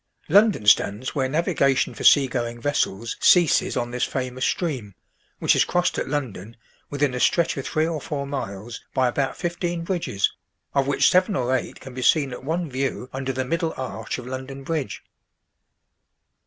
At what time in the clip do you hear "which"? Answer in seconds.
5.37-5.55, 10.87-11.07